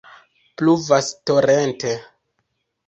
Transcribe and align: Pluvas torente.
Pluvas 0.61 1.11
torente. 1.31 1.95